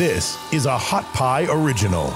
[0.00, 2.08] This is a Hot Pie Original.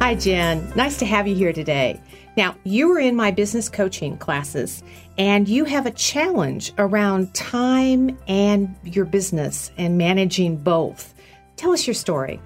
[0.00, 0.72] Hi, Jen.
[0.74, 2.00] Nice to have you here today.
[2.38, 4.82] Now, you were in my business coaching classes,
[5.18, 11.12] and you have a challenge around time and your business and managing both.
[11.56, 12.40] Tell us your story.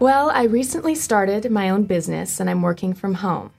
[0.00, 3.52] Well, I recently started my own business and I'm working from home.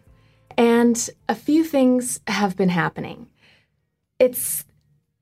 [0.57, 3.27] And a few things have been happening.
[4.19, 4.64] It's,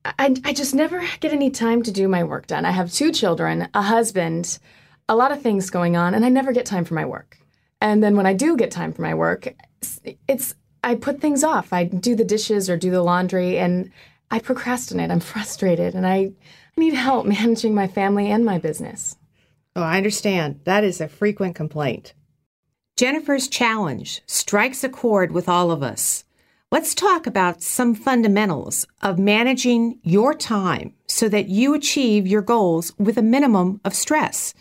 [0.05, 2.65] I, I just never get any time to do my work done.
[2.65, 4.59] I have two children, a husband,
[5.07, 7.37] a lot of things going on, and I never get time for my work.
[7.79, 9.53] And then when I do get time for my work,
[10.27, 11.71] it's I put things off.
[11.71, 13.91] I do the dishes or do the laundry and
[14.31, 15.11] I procrastinate.
[15.11, 16.33] I'm frustrated and I, I
[16.77, 19.17] need help managing my family and my business.
[19.75, 20.59] Oh, I understand.
[20.65, 22.13] That is a frequent complaint.
[22.95, 26.25] Jennifer's challenge strikes a chord with all of us.
[26.73, 32.91] Let's talk about some fundamentals of managing your time so that you achieve your goals
[32.97, 34.55] with a minimum of stress.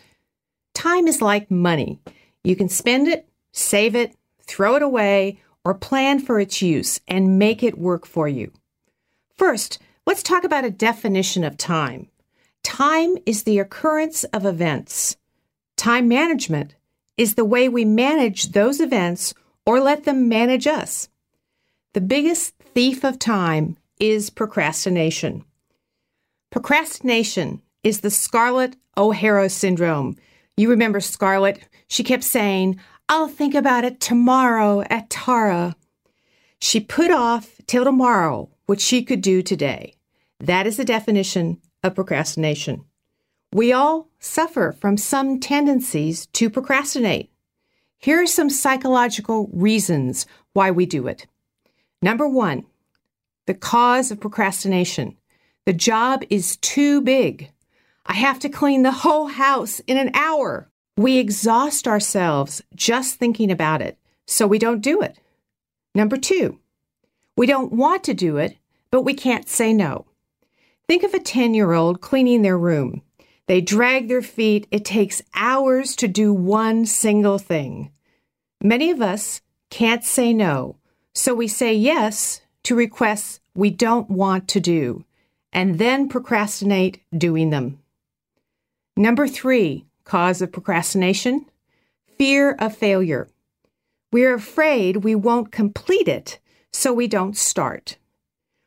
[0.75, 1.99] Time is like money.
[2.43, 7.39] You can spend it, save it, throw it away, or plan for its use and
[7.39, 8.51] make it work for you.
[9.35, 12.09] First, let's talk about a definition of time.
[12.61, 15.17] Time is the occurrence of events.
[15.77, 16.75] Time management
[17.17, 19.33] is the way we manage those events
[19.65, 21.09] or let them manage us.
[21.93, 25.45] The biggest thief of time is procrastination.
[26.49, 30.15] Procrastination is the Scarlett O'Hara syndrome.
[30.57, 31.67] You remember Scarlett?
[31.87, 35.75] She kept saying, I'll think about it tomorrow at Tara.
[36.59, 39.93] She put off till tomorrow what she could do today.
[40.39, 42.85] That is the definition of procrastination.
[43.51, 47.29] We all suffer from some tendencies to procrastinate.
[47.99, 51.27] Here are some psychological reasons why we do it.
[52.03, 52.65] Number one,
[53.45, 55.15] the cause of procrastination.
[55.65, 57.49] The job is too big.
[58.05, 60.69] I have to clean the whole house in an hour.
[60.97, 63.97] We exhaust ourselves just thinking about it,
[64.27, 65.17] so we don't do it.
[65.95, 66.59] Number two,
[67.37, 68.57] we don't want to do it,
[68.91, 70.05] but we can't say no.
[70.89, 73.01] Think of a 10 year old cleaning their room.
[73.47, 74.67] They drag their feet.
[74.71, 77.93] It takes hours to do one single thing.
[78.61, 80.75] Many of us can't say no,
[81.13, 85.03] so we say yes to requests we don't want to do
[85.51, 87.79] and then procrastinate doing them.
[88.95, 91.45] Number three, Cause of procrastination
[92.17, 93.27] fear of failure.
[94.11, 96.39] We're afraid we won't complete it,
[96.71, 97.97] so we don't start.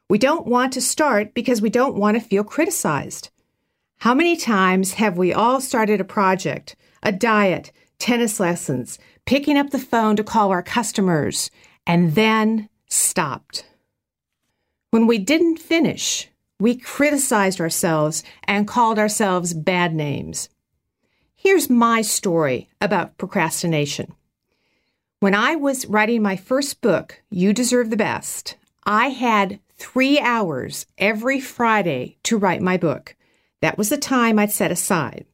[0.08, 3.30] We don't want to start because we don't want to feel criticized.
[3.98, 9.70] How many times have we all started a project, a diet, tennis lessons, picking up
[9.70, 11.50] the phone to call our customers,
[11.86, 13.64] and then stopped?
[14.90, 20.48] When we didn't finish, we criticized ourselves and called ourselves bad names.
[21.34, 24.14] Here's my story about procrastination.
[25.20, 30.86] When I was writing my first book, You Deserve the Best, I had three hours
[30.98, 33.16] every Friday to write my book.
[33.60, 35.26] That was the time I'd set aside.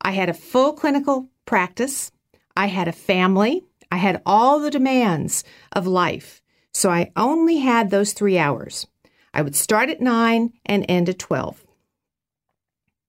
[0.00, 2.12] I had a full clinical practice,
[2.56, 6.42] I had a family, I had all the demands of life.
[6.72, 8.86] So I only had those three hours.
[9.32, 11.64] I would start at 9 and end at 12.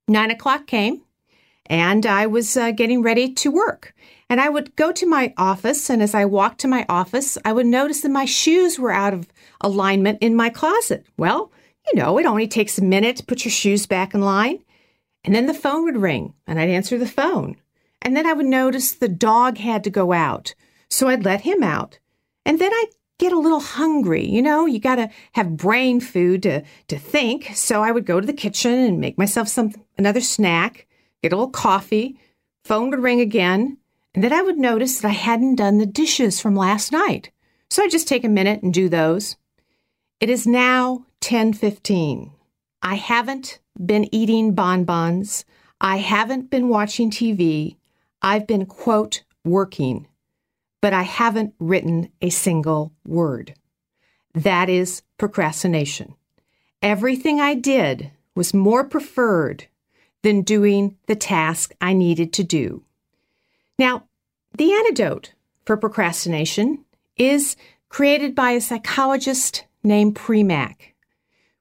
[0.07, 1.01] Nine o'clock came
[1.69, 3.93] and I was uh, getting ready to work.
[4.29, 7.53] And I would go to my office, and as I walked to my office, I
[7.53, 9.27] would notice that my shoes were out of
[9.61, 11.05] alignment in my closet.
[11.17, 11.51] Well,
[11.87, 14.59] you know, it only takes a minute to put your shoes back in line.
[15.23, 17.55] And then the phone would ring, and I'd answer the phone.
[18.01, 20.55] And then I would notice the dog had to go out,
[20.89, 21.99] so I'd let him out.
[22.45, 24.25] And then I'd get a little hungry.
[24.25, 27.55] You know, you got to have brain food to, to think.
[27.55, 30.87] So I would go to the kitchen and make myself some another snack
[31.21, 32.19] get a little coffee,
[32.63, 33.77] phone would ring again,
[34.13, 37.31] and then I would notice that I hadn't done the dishes from last night.
[37.69, 39.35] So I'd just take a minute and do those.
[40.19, 42.31] It is now 10:15.
[42.81, 45.45] I haven't been eating bonbons.
[45.79, 47.75] I haven't been watching TV.
[48.21, 50.07] I've been quote working,
[50.81, 53.53] but I haven't written a single word.
[54.33, 56.15] That is procrastination.
[56.81, 59.67] Everything I did was more preferred
[60.21, 62.83] than doing the task I needed to do.
[63.79, 64.03] Now,
[64.57, 65.33] the antidote
[65.65, 66.85] for procrastination
[67.15, 67.55] is
[67.89, 70.93] created by a psychologist named Premack.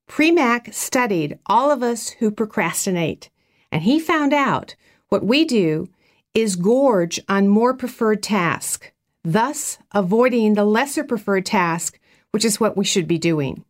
[0.09, 3.31] Premack studied all of us who procrastinate,
[3.73, 4.77] and he found out
[5.09, 5.89] what we do
[6.35, 8.91] is gorge on more preferred tasks,
[9.27, 11.99] thus avoiding the lesser preferred task,
[12.31, 13.65] which is what we should be doing.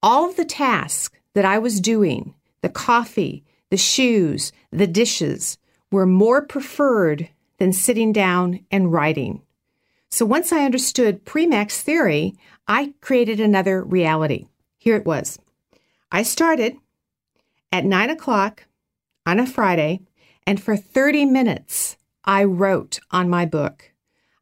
[0.00, 5.58] All of the tasks that I was doing the coffee, the shoes, the dishes
[5.90, 7.28] were more preferred
[7.58, 9.42] than sitting down and writing.
[10.10, 12.34] So once I understood Premack's theory,
[12.66, 14.46] I created another reality.
[14.76, 15.38] Here it was.
[16.10, 16.76] I started
[17.72, 18.64] at nine o'clock
[19.26, 20.00] on a Friday,
[20.46, 23.92] and for 30 minutes, I wrote on my book.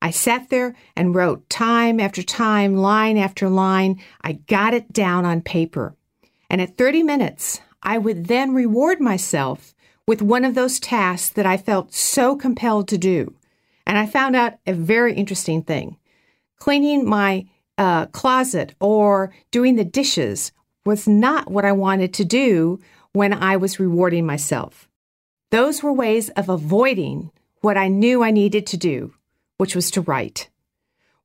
[0.00, 4.00] I sat there and wrote time after time, line after line.
[4.22, 5.94] I got it down on paper.
[6.50, 9.74] And at 30 minutes, I would then reward myself
[10.06, 13.34] with one of those tasks that I felt so compelled to do.
[13.86, 15.96] And I found out a very interesting thing.
[16.58, 17.46] Cleaning my
[17.78, 20.52] uh, closet or doing the dishes
[20.84, 22.80] was not what I wanted to do
[23.12, 24.88] when I was rewarding myself.
[25.50, 29.14] Those were ways of avoiding what I knew I needed to do,
[29.58, 30.48] which was to write.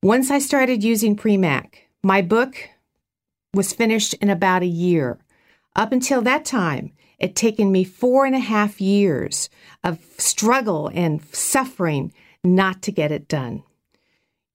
[0.01, 2.69] Once I started using Premack, my book
[3.53, 5.19] was finished in about a year.
[5.75, 9.49] Up until that time, it had taken me four and a half years
[9.83, 12.13] of struggle and suffering
[12.43, 13.63] not to get it done.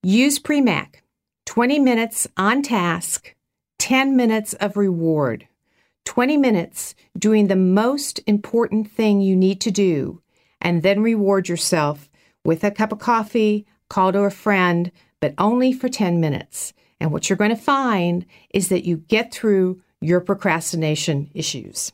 [0.03, 0.97] Use Premack
[1.45, 3.35] 20 minutes on task,
[3.79, 5.47] 10 minutes of reward.
[6.05, 10.23] 20 minutes doing the most important thing you need to do,
[10.61, 12.09] and then reward yourself
[12.47, 16.73] with a cup of coffee, call to a friend, but only for 10 minutes.
[17.01, 21.93] And what you're going to find is that you get through your procrastination issues.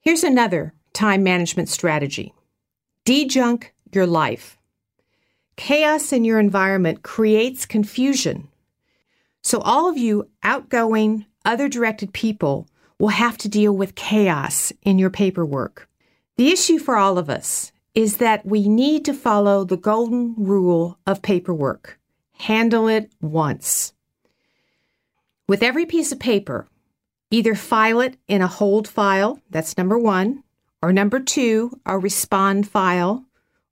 [0.00, 2.32] Here's another time management strategy
[3.04, 4.56] dejunk your life.
[5.56, 8.48] Chaos in your environment creates confusion.
[9.42, 12.68] So, all of you outgoing, other directed people
[12.98, 15.88] will have to deal with chaos in your paperwork.
[16.36, 20.96] The issue for all of us is that we need to follow the golden rule
[21.04, 21.98] of paperwork
[22.34, 23.92] handle it once.
[25.48, 26.68] With every piece of paper,
[27.32, 30.44] either file it in a hold file, that's number one,
[30.80, 33.24] or number two, a respond file,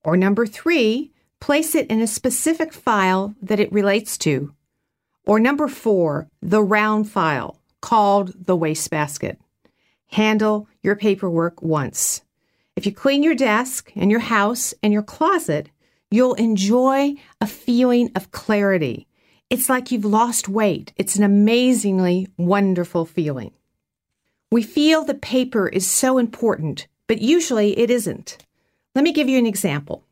[0.02, 4.52] or number three, place it in a specific file that it relates to,
[5.24, 9.38] or number four, the round file called the wastebasket.
[10.08, 12.22] Handle your paperwork once.
[12.76, 15.70] If you clean your desk and your house and your closet,
[16.10, 19.06] you'll enjoy a feeling of clarity.
[19.48, 20.92] It's like you've lost weight.
[20.96, 23.52] It's an amazingly wonderful feeling.
[24.50, 28.38] We feel the paper is so important, but usually it isn't.
[28.94, 30.04] Let me give you an example.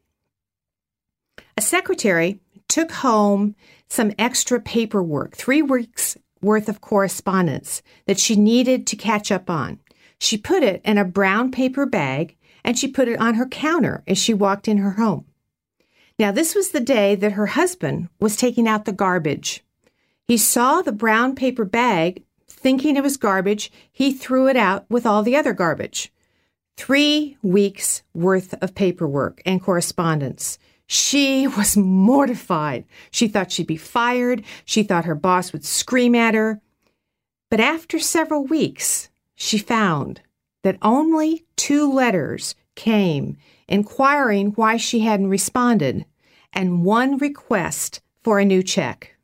[1.56, 3.54] A secretary took home
[3.88, 9.80] some extra paperwork, three weeks worth of correspondence that she needed to catch up on.
[10.18, 14.02] She put it in a brown paper bag and she put it on her counter
[14.06, 15.26] as she walked in her home.
[16.18, 19.64] Now, this was the day that her husband was taking out the garbage.
[20.26, 23.70] He saw the brown paper bag, thinking it was garbage.
[23.92, 26.12] He threw it out with all the other garbage.
[26.76, 30.58] Three weeks worth of paperwork and correspondence.
[30.86, 32.84] She was mortified.
[33.10, 34.44] She thought she'd be fired.
[34.64, 36.60] She thought her boss would scream at her.
[37.50, 40.20] But after several weeks, she found
[40.64, 43.36] that only two letters came
[43.68, 46.04] inquiring why she hadn't responded
[46.52, 49.14] and one request for a new check.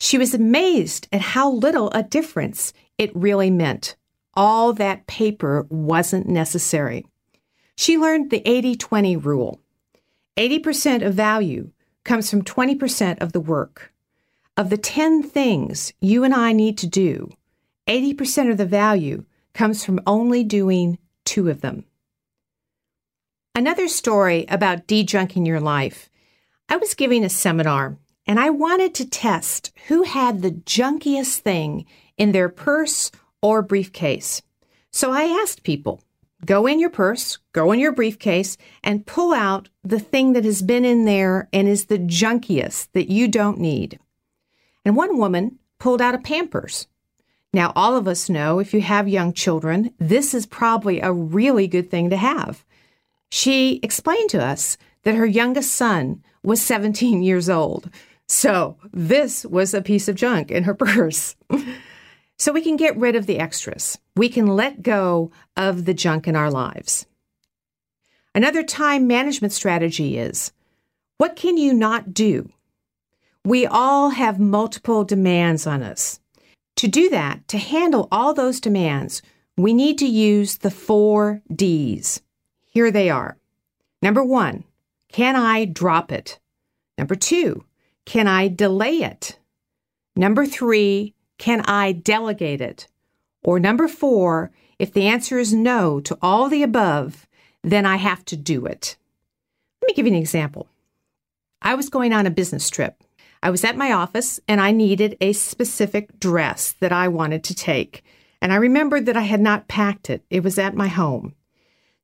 [0.00, 3.96] She was amazed at how little a difference it really meant.
[4.34, 7.04] All that paper wasn't necessary.
[7.76, 9.60] She learned the 80 20 rule
[10.38, 11.70] 80% of value
[12.04, 13.92] comes from 20% of the work.
[14.56, 17.30] Of the 10 things you and I need to do,
[17.88, 19.24] 80% of the value
[19.54, 21.84] comes from only doing two of them.
[23.54, 26.08] Another story about dejunking your life.
[26.68, 31.86] I was giving a seminar and I wanted to test who had the junkiest thing
[32.16, 33.10] in their purse
[33.42, 34.42] or briefcase.
[34.92, 36.02] So I asked people,
[36.44, 40.62] go in your purse, go in your briefcase, and pull out the thing that has
[40.62, 43.98] been in there and is the junkiest that you don't need.
[44.84, 46.86] And one woman pulled out a Pampers.
[47.52, 51.66] Now, all of us know if you have young children, this is probably a really
[51.66, 52.64] good thing to have.
[53.30, 57.90] She explained to us that her youngest son was 17 years old.
[58.26, 61.36] So, this was a piece of junk in her purse.
[62.36, 63.98] so, we can get rid of the extras.
[64.14, 67.06] We can let go of the junk in our lives.
[68.34, 70.52] Another time management strategy is
[71.16, 72.52] what can you not do?
[73.44, 76.20] We all have multiple demands on us.
[76.78, 79.20] To do that, to handle all those demands,
[79.56, 82.22] we need to use the four D's.
[82.66, 83.36] Here they are.
[84.00, 84.62] Number one,
[85.10, 86.38] can I drop it?
[86.96, 87.64] Number two,
[88.04, 89.40] can I delay it?
[90.14, 92.86] Number three, can I delegate it?
[93.42, 97.26] Or number four, if the answer is no to all the above,
[97.64, 98.96] then I have to do it.
[99.82, 100.68] Let me give you an example.
[101.60, 103.02] I was going on a business trip.
[103.42, 107.54] I was at my office and I needed a specific dress that I wanted to
[107.54, 108.04] take.
[108.40, 111.34] And I remembered that I had not packed it, it was at my home.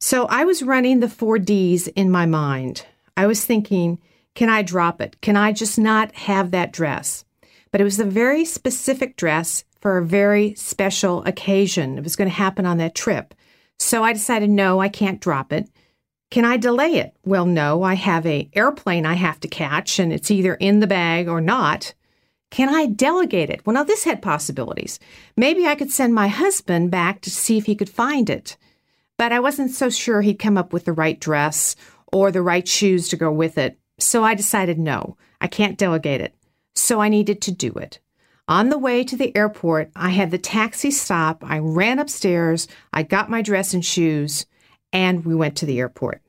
[0.00, 2.84] So I was running the four D's in my mind.
[3.16, 3.98] I was thinking,
[4.34, 5.20] can I drop it?
[5.20, 7.24] Can I just not have that dress?
[7.70, 11.98] But it was a very specific dress for a very special occasion.
[11.98, 13.34] It was going to happen on that trip.
[13.78, 15.68] So I decided, no, I can't drop it.
[16.34, 17.14] Can I delay it?
[17.24, 20.88] Well, no, I have a airplane I have to catch and it's either in the
[20.88, 21.94] bag or not.
[22.50, 23.64] Can I delegate it?
[23.64, 24.98] Well, now this had possibilities.
[25.36, 28.56] Maybe I could send my husband back to see if he could find it.
[29.16, 31.76] But I wasn't so sure he'd come up with the right dress
[32.12, 33.78] or the right shoes to go with it.
[34.00, 36.34] So I decided no, I can't delegate it.
[36.74, 38.00] So I needed to do it.
[38.48, 41.44] On the way to the airport, I had the taxi stop.
[41.46, 42.66] I ran upstairs.
[42.92, 44.46] I got my dress and shoes,
[44.92, 46.22] and we went to the airport.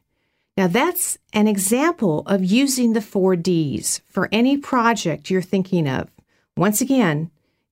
[0.58, 6.10] Now, that's an example of using the four D's for any project you're thinking of.
[6.56, 7.30] Once again,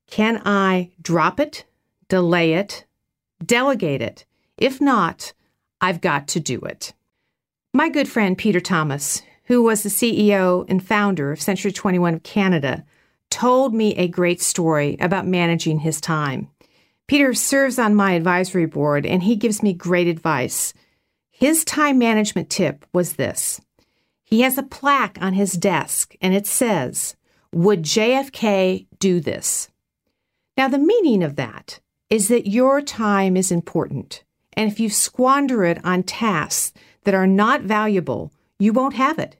[0.08, 1.64] can I drop it,
[2.10, 2.86] delay it,
[3.44, 4.26] delegate it?
[4.58, 5.34] If not,
[5.80, 6.94] I've got to do it.
[7.74, 12.24] My good friend Peter Thomas, who was the CEO and founder of Century 21 of
[12.24, 12.86] Canada,
[13.30, 16.50] told me a great story about managing his time.
[17.08, 20.74] Peter serves on my advisory board and he gives me great advice.
[21.44, 23.60] His time management tip was this
[24.24, 27.18] he has a plaque on his desk and it says,
[27.52, 29.68] Would JFK do this?
[30.56, 34.24] Now, the meaning of that is that your time is important.
[34.54, 36.72] And if you squander it on tasks
[37.04, 39.36] that are not valuable, you won't have it.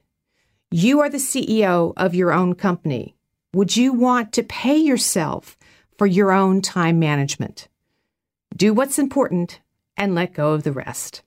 [0.70, 3.16] You are the CEO of your own company.
[3.54, 5.56] Would you want to pay yourself
[5.96, 7.68] for your own time management?
[8.54, 9.60] Do what's important
[9.96, 11.22] and let go of the rest.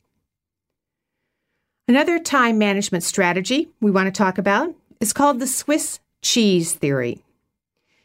[1.90, 7.24] Another time management strategy we want to talk about is called the Swiss cheese theory.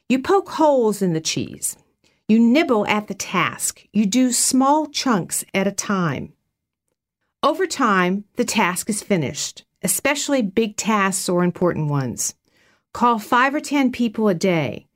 [0.09, 1.77] You poke holes in the cheese.
[2.29, 3.85] You nibble at the task.
[3.93, 6.33] You do small chunks at a time.
[7.43, 12.37] Over time, the task is finished, especially big tasks or important ones.
[12.93, 14.87] Call five or 10 people a day.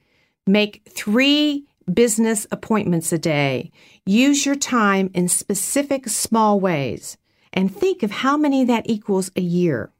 [0.47, 3.73] Make three business appointments a day.
[4.05, 7.17] Use your time in specific small ways
[7.57, 9.91] and think of how many that equals a year.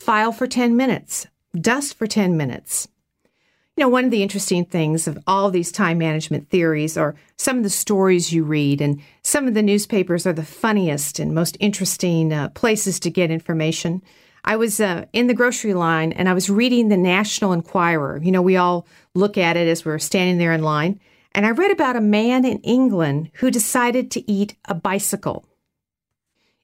[0.00, 1.28] File for 10 minutes.
[1.58, 2.88] Dust for 10 minutes.
[3.76, 7.58] You know, one of the interesting things of all these time management theories are some
[7.58, 11.56] of the stories you read, and some of the newspapers are the funniest and most
[11.60, 14.02] interesting uh, places to get information.
[14.44, 18.20] I was uh, in the grocery line and I was reading the National Enquirer.
[18.20, 20.98] You know, we all look at it as we're standing there in line.
[21.32, 25.47] And I read about a man in England who decided to eat a bicycle.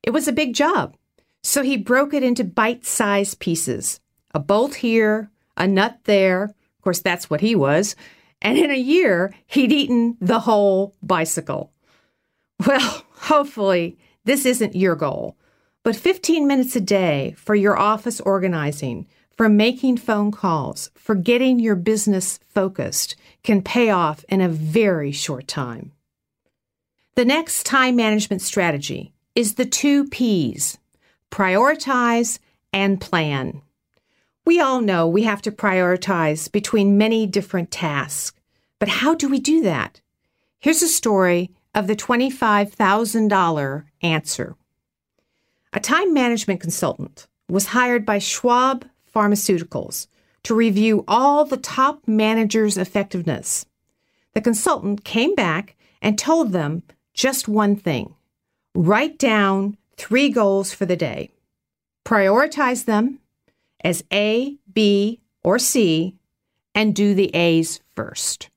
[0.04, 0.96] It was a big job.
[1.42, 4.00] So he broke it into bite sized pieces
[4.34, 6.44] a bolt here, a nut there.
[6.44, 7.96] Of course, that's what he was.
[8.42, 11.73] And in a year, he'd eaten the whole bicycle.
[12.66, 15.37] Well, hopefully, this isn't your goal.
[15.84, 19.06] But 15 minutes a day for your office organizing,
[19.37, 25.12] for making phone calls, for getting your business focused can pay off in a very
[25.12, 25.92] short time.
[27.14, 30.78] The next time management strategy is the two P's
[31.30, 32.38] prioritize
[32.72, 33.60] and plan.
[34.46, 38.38] We all know we have to prioritize between many different tasks,
[38.78, 40.00] but how do we do that?
[40.60, 44.54] Here's a story of the $25,000 answer.
[45.72, 50.06] A time management consultant was hired by Schwab Pharmaceuticals
[50.44, 53.66] to review all the top managers' effectiveness.
[54.34, 58.14] The consultant came back and told them just one thing
[58.75, 61.31] write down three goals for the day,
[62.04, 63.21] prioritize them
[63.83, 66.16] as A, B, or C,
[66.75, 68.50] and do the A's first.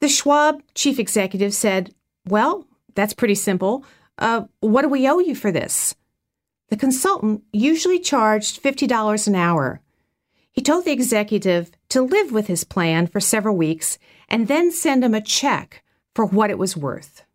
[0.00, 1.94] The Schwab chief executive said,
[2.26, 3.84] Well, that's pretty simple.
[4.18, 5.94] Uh, what do we owe you for this?
[6.68, 9.80] The consultant usually charged $50 an hour.
[10.50, 13.98] He told the executive to live with his plan for several weeks
[14.28, 15.84] and then send him a check
[16.14, 17.25] for what it was worth.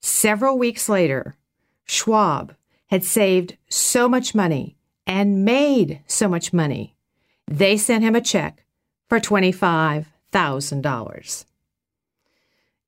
[0.00, 1.36] Several weeks later,
[1.84, 2.54] Schwab
[2.88, 4.76] had saved so much money
[5.06, 6.96] and made so much money,
[7.46, 8.64] they sent him a check
[9.08, 11.44] for $25,000.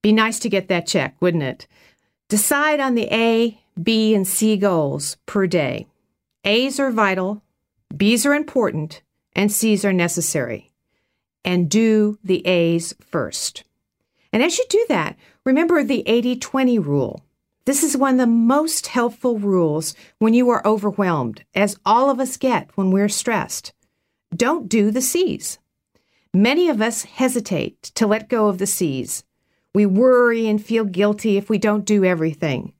[0.02, 1.66] Be nice to get that check, wouldn't it?
[2.28, 5.86] Decide on the A, B, and C goals per day.
[6.44, 7.42] A's are vital,
[7.94, 9.02] B's are important,
[9.34, 10.70] and C's are necessary.
[11.44, 13.64] And do the A's first.
[14.32, 17.24] And as you do that, Remember the 80 20 rule.
[17.64, 22.20] This is one of the most helpful rules when you are overwhelmed, as all of
[22.20, 23.72] us get when we're stressed.
[24.34, 25.58] Don't do the C's.
[26.34, 29.24] Many of us hesitate to let go of the C's.
[29.74, 32.74] We worry and feel guilty if we don't do everything.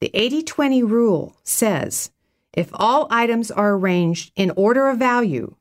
[0.00, 2.10] The 80 20 rule says
[2.52, 5.54] if all items are arranged in order of value,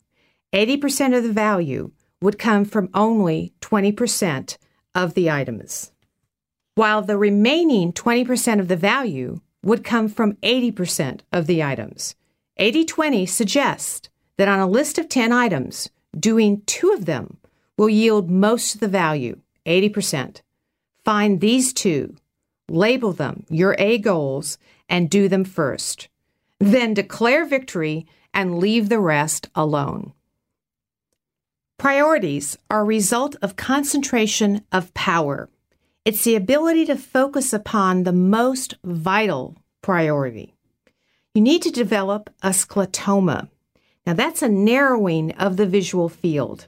[0.52, 1.92] 80% of the value
[2.22, 4.58] would come from only 20%
[4.96, 5.92] of the items,
[6.76, 12.16] while the remaining 20% of the value would come from 80% of the items.
[12.58, 17.38] 80 20 suggests that on a list of 10 items, doing two of them
[17.78, 20.42] will yield most of the value, 80%.
[21.06, 22.16] Find these two,
[22.70, 26.10] label them your A goals, and do them first.
[26.60, 30.14] Then declare victory and leave the rest alone.
[31.80, 35.50] Priorities are a result of concentration of power.
[36.04, 40.54] It's the ability to focus upon the most vital priority.
[41.34, 43.48] You need to develop a sclerotoma.
[44.06, 46.68] Now, that's a narrowing of the visual field.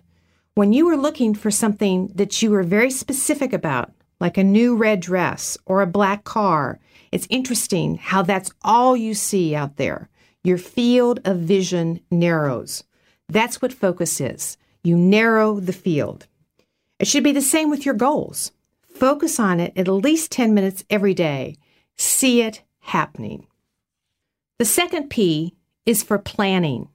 [0.53, 3.91] When you are looking for something that you are very specific about,
[4.21, 6.79] like a new red dress or a black car,
[7.11, 10.07] it's interesting how that's all you see out there.
[10.41, 12.85] Your field of vision narrows.
[13.27, 14.57] That's what focus is.
[14.83, 16.27] You narrow the field.
[16.99, 18.51] It should be the same with your goals.
[18.95, 21.57] Focus on it at least 10 minutes every day.
[21.97, 23.47] See it happening.
[24.59, 26.89] The second P is for planning.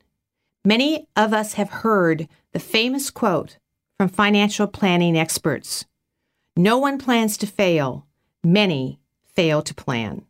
[0.65, 3.59] Many of us have heard the famous quote
[3.99, 5.85] from financial planning experts
[6.57, 8.07] No one plans to fail,
[8.43, 10.25] many fail to plan.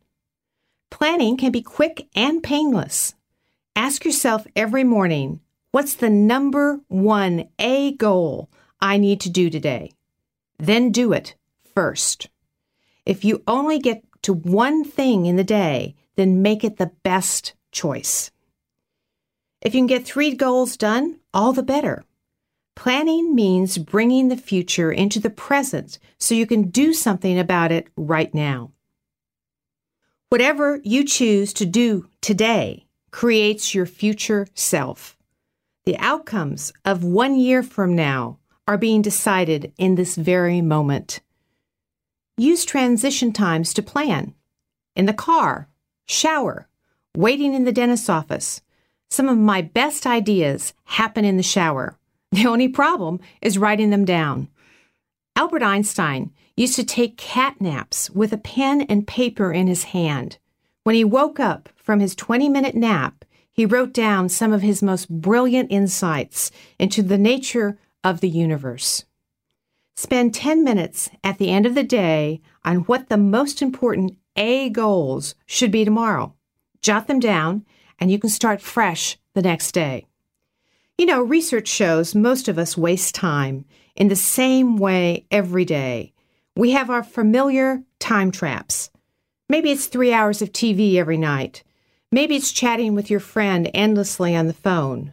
[0.89, 3.13] Planning can be quick and painless.
[3.75, 9.91] Ask yourself every morning what's the number one A goal I need to do today?
[10.59, 11.35] Then do it
[11.75, 12.29] first.
[13.05, 17.53] If you only get to one thing in the day, then make it the best
[17.71, 18.31] choice.
[19.61, 22.03] If you can get three goals done, all the better.
[22.75, 27.87] Planning means bringing the future into the present so you can do something about it
[27.97, 28.71] right now.
[30.29, 35.16] Whatever you choose to do today creates your future self.
[35.87, 41.21] The outcomes of one year from now are being decided in this very moment.
[42.35, 44.33] Use transition times to plan.
[44.97, 45.69] In the car,
[46.05, 46.67] shower,
[47.15, 48.59] waiting in the dentist's office.
[49.09, 51.97] Some of my best ideas happen in the shower.
[52.33, 54.49] The only problem is writing them down.
[55.37, 60.37] Albert Einstein used to take cat naps with a pen and paper in his hand.
[60.83, 63.16] When he woke up from his 20 minute nap,
[63.57, 69.05] he wrote down some of his most brilliant insights into the nature of the universe.
[69.95, 74.69] Spend 10 minutes at the end of the day on what the most important A
[74.69, 76.35] goals should be tomorrow.
[76.83, 77.65] Jot them down,
[77.97, 80.05] and you can start fresh the next day.
[80.99, 83.65] You know, research shows most of us waste time
[83.95, 86.13] in the same way every day.
[86.55, 88.91] We have our familiar time traps.
[89.49, 91.63] Maybe it's three hours of TV every night.
[92.11, 95.11] Maybe it's chatting with your friend endlessly on the phone.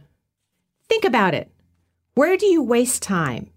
[0.87, 1.51] Think about it.
[2.13, 3.49] Where do you waste time?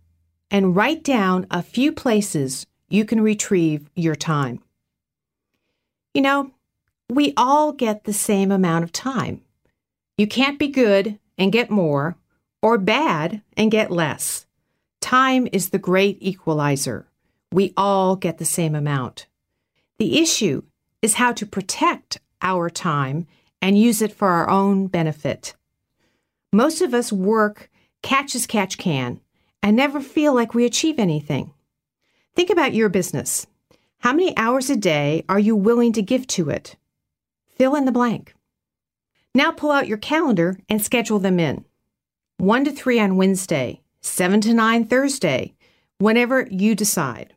[0.50, 4.60] And write down a few places you can retrieve your time.
[6.14, 6.50] You know,
[7.08, 9.42] we all get the same amount of time.
[10.16, 12.16] You can't be good and get more,
[12.60, 14.46] or bad and get less.
[15.00, 17.06] Time is the great equalizer.
[17.52, 19.26] We all get the same amount.
[19.98, 20.62] The issue
[21.00, 23.26] is how to protect our time
[23.60, 25.54] and use it for our own benefit.
[26.52, 27.70] Most of us work
[28.02, 29.20] catch as catch can
[29.62, 31.52] and never feel like we achieve anything.
[32.34, 33.46] Think about your business.
[33.98, 36.76] How many hours a day are you willing to give to it?
[37.46, 38.34] Fill in the blank.
[39.34, 41.64] Now pull out your calendar and schedule them in.
[42.38, 45.54] 1 to 3 on Wednesday, 7 to 9 Thursday,
[45.98, 47.34] whenever you decide.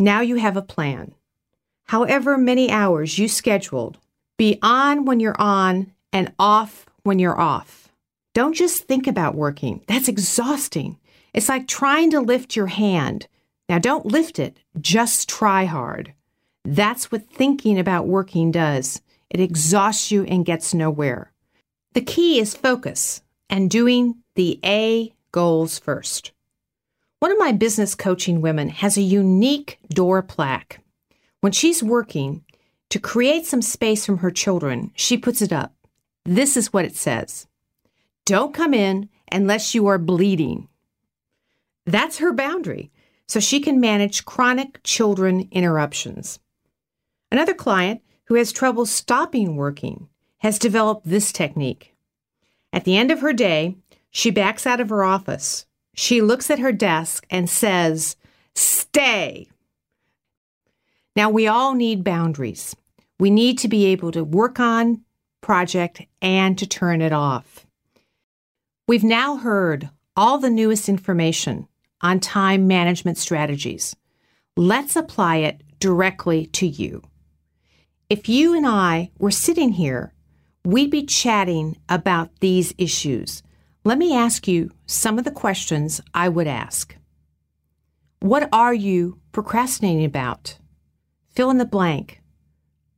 [0.00, 1.14] Now you have a plan.
[1.84, 3.98] However many hours you scheduled,
[4.36, 7.92] be on when you're on and off when you're off.
[8.34, 9.82] Don't just think about working.
[9.86, 10.98] That's exhausting.
[11.32, 13.28] It's like trying to lift your hand.
[13.68, 16.12] Now don't lift it, just try hard.
[16.64, 19.00] That's what thinking about working does.
[19.30, 21.32] It exhausts you and gets nowhere.
[21.92, 26.32] The key is focus and doing the A goals first.
[27.20, 30.80] One of my business coaching women has a unique door plaque.
[31.40, 32.43] When she's working
[32.94, 35.74] to create some space from her children, she puts it up.
[36.24, 37.48] This is what it says
[38.24, 40.68] Don't come in unless you are bleeding.
[41.86, 42.92] That's her boundary.
[43.26, 46.38] so she can manage chronic children interruptions.
[47.32, 50.06] Another client who has trouble stopping working
[50.38, 51.96] has developed this technique.
[52.72, 53.74] At the end of her day,
[54.12, 55.66] she backs out of her office.
[55.96, 58.14] She looks at her desk and says,
[58.54, 59.48] Stay.
[61.16, 62.76] Now, we all need boundaries.
[63.18, 65.02] We need to be able to work on
[65.40, 67.66] project and to turn it off.
[68.88, 71.68] We've now heard all the newest information
[72.00, 73.94] on time management strategies.
[74.56, 77.02] Let's apply it directly to you.
[78.10, 80.12] If you and I were sitting here,
[80.64, 83.42] we'd be chatting about these issues.
[83.84, 86.96] Let me ask you some of the questions I would ask.
[88.20, 90.58] What are you procrastinating about?
[91.28, 92.22] Fill in the blank.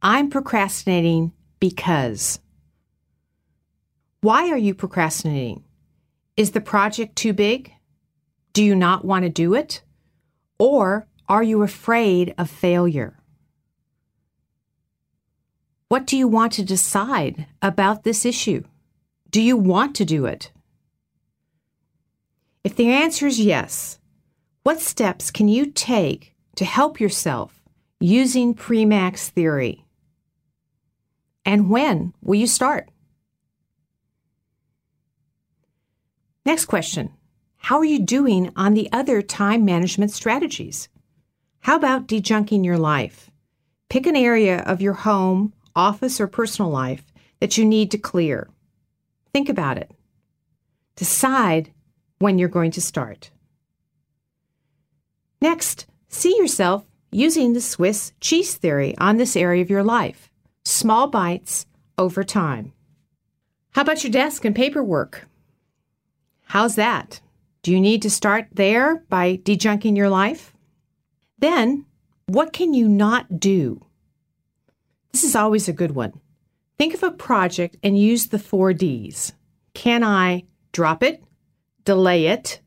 [0.09, 2.38] I'm procrastinating because.
[4.21, 5.64] Why are you procrastinating?
[6.37, 7.73] Is the project too big?
[8.53, 9.83] Do you not want to do it?
[10.61, 13.19] Or are you afraid of failure?
[15.88, 18.62] What do you want to decide about this issue?
[19.31, 20.53] Do you want to do it?
[22.62, 23.99] If the answer is yes,
[24.62, 27.61] what steps can you take to help yourself
[27.99, 29.86] using Premack's theory?
[31.47, 32.91] And when will you start?
[36.45, 37.13] Next question
[37.57, 40.89] How are you doing on the other time management strategies?
[41.61, 43.31] How about dejunking your life?
[43.89, 47.05] Pick an area of your home, office, or personal life
[47.41, 48.49] that you need to clear.
[49.33, 49.93] Think about it.
[50.97, 51.71] Decide
[52.19, 53.31] when you're going to start.
[55.41, 60.26] Next, see yourself using the Swiss cheese theory on this area of your life
[60.67, 61.65] small bites
[61.97, 62.73] over time.
[63.71, 65.29] How about your desk and paperwork?
[66.47, 67.21] How's that?
[67.63, 70.53] Do you need to start there by dejunking your life?
[71.39, 71.87] Then,
[72.27, 73.85] what can you not do?
[75.13, 76.21] This is always a good one.
[76.79, 79.33] Think of a project and use the four D's.
[79.73, 81.23] Can I drop it,
[81.85, 82.61] delay it,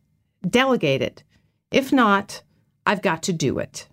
[0.48, 1.24] delegate it?
[1.70, 2.44] If not,
[2.86, 3.88] I've got to do it.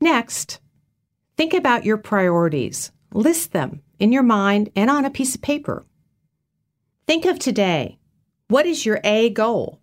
[0.00, 0.60] Next,
[1.38, 2.90] think about your priorities.
[3.14, 5.86] List them in your mind and on a piece of paper.
[7.06, 7.96] Think of today.
[8.48, 9.80] What is your A goal?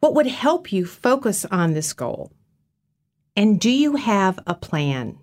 [0.00, 2.32] What would help you focus on this goal?
[3.36, 5.18] And do you have a plan?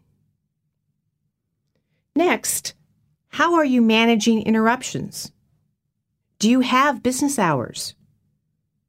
[2.16, 2.76] Next,
[3.30, 5.32] how are you managing interruptions?
[6.38, 7.96] Do you have business hours?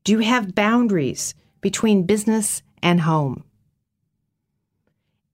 [0.04, 3.44] Do you have boundaries between business and home?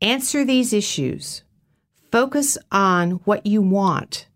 [0.02, 1.42] Answer these issues.
[2.10, 4.28] Focus on what you want,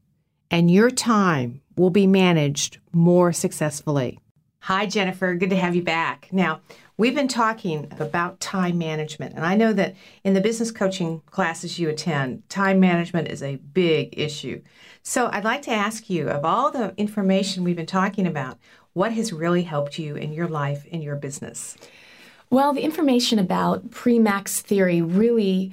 [0.51, 4.21] and your time will be managed more successfully.
[4.59, 5.35] Hi, Jennifer.
[5.35, 6.29] Good to have you back.
[6.31, 6.61] Now,
[6.99, 11.79] we've been talking about time management, and I know that in the business coaching classes
[11.79, 14.61] you attend, time management is a big issue.
[15.03, 18.59] So, I'd like to ask you of all the information we've been talking about,
[18.93, 21.75] what has really helped you in your life, in your business?
[22.55, 25.73] Well, the information about Premack's theory really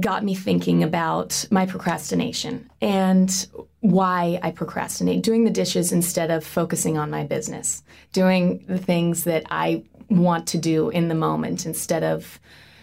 [0.00, 3.46] got me thinking about my procrastination and
[3.78, 9.22] why I procrastinate, doing the dishes instead of focusing on my business, doing the things
[9.22, 12.40] that I want to do in the moment instead of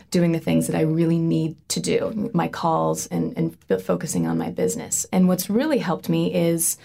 [0.10, 4.38] doing the things that I really need to do, my calls and, and focusing on
[4.38, 5.06] my business.
[5.12, 6.78] And what's really helped me is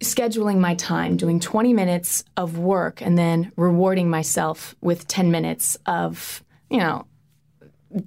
[0.00, 5.78] scheduling my time, doing 20 minutes of work and then rewarding myself with 10 minutes
[5.86, 7.06] of, you know,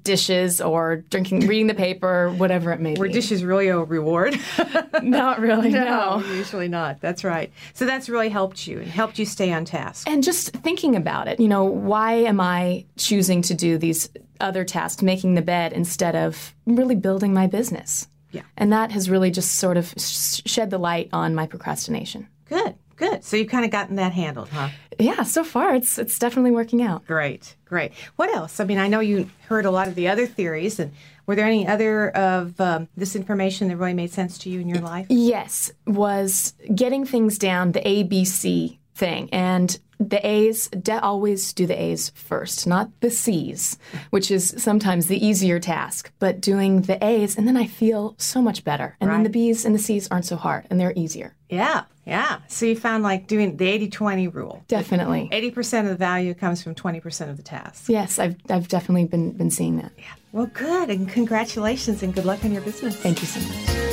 [0.03, 2.99] dishes or drinking, reading the paper, whatever it may be.
[2.99, 4.37] Were dishes really a reward?
[5.01, 6.23] Not really, no.
[6.33, 6.99] usually not.
[6.99, 7.51] That's right.
[7.73, 10.09] So that's really helped you and helped you stay on task.
[10.09, 14.09] And just thinking about it, you know, why am I choosing to do these
[14.41, 18.07] other tasks, making the bed, instead of really building my business?
[18.37, 18.43] Yeah.
[18.55, 22.27] And that has really just sort of shed the light on my procrastination.
[22.49, 23.23] Good, good.
[23.23, 24.69] So you've kind of gotten that handled, huh?
[24.99, 27.05] Yeah, so far it's it's definitely working out.
[27.05, 27.93] Great, great.
[28.15, 28.59] What else?
[28.59, 30.91] I mean, I know you heard a lot of the other theories, and
[31.25, 34.67] were there any other of um, this information that really made sense to you in
[34.67, 35.07] your life?
[35.09, 39.29] Yes, was getting things down, the ABC thing.
[39.31, 43.77] And the A's de- always do the A's first, not the C's,
[44.09, 48.41] which is sometimes the easier task, but doing the A's, and then I feel so
[48.41, 48.95] much better.
[49.01, 51.33] And then the B's and the C's aren't so hard, and they're easier.
[51.49, 52.39] Yeah, yeah.
[52.47, 54.63] So you found like doing the 80 20 rule.
[54.67, 55.29] Definitely.
[55.31, 57.89] 80% of the value comes from 20% of the task.
[57.89, 59.91] Yes, I've, I've definitely been, been seeing that.
[59.97, 60.05] Yeah.
[60.33, 60.89] Well, good.
[60.89, 62.95] And congratulations and good luck on your business.
[62.97, 63.86] Thank you so much.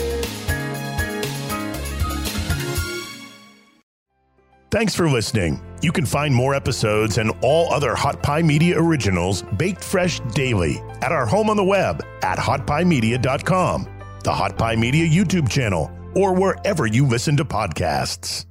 [4.74, 5.62] Thanks for listening.
[5.82, 10.82] You can find more episodes and all other Hot Pie Media originals baked fresh daily
[11.00, 13.87] at our home on the web at hotpiemedia.com,
[14.24, 18.46] the Hot Pie Media YouTube channel, or wherever you listen to podcasts.